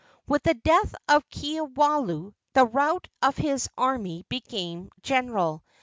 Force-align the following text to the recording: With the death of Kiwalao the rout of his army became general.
With 0.27 0.41
the 0.41 0.55
death 0.55 0.95
of 1.07 1.29
Kiwalao 1.29 2.33
the 2.53 2.65
rout 2.65 3.07
of 3.21 3.37
his 3.37 3.69
army 3.77 4.25
became 4.29 4.89
general. 5.03 5.63